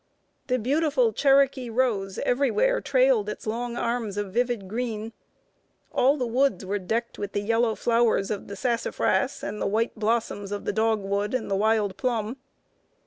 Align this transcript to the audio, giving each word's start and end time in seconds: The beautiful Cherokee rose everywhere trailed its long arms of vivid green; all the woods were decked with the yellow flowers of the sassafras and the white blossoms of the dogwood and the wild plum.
The 0.47 0.57
beautiful 0.57 1.13
Cherokee 1.13 1.69
rose 1.69 2.17
everywhere 2.25 2.81
trailed 2.81 3.29
its 3.29 3.45
long 3.45 3.77
arms 3.77 4.17
of 4.17 4.33
vivid 4.33 4.67
green; 4.67 5.13
all 5.91 6.17
the 6.17 6.25
woods 6.25 6.65
were 6.65 6.79
decked 6.79 7.19
with 7.19 7.33
the 7.33 7.41
yellow 7.41 7.75
flowers 7.75 8.31
of 8.31 8.47
the 8.47 8.55
sassafras 8.55 9.43
and 9.43 9.61
the 9.61 9.67
white 9.67 9.93
blossoms 9.93 10.51
of 10.51 10.65
the 10.65 10.73
dogwood 10.73 11.35
and 11.35 11.51
the 11.51 11.55
wild 11.55 11.97
plum. 11.97 12.37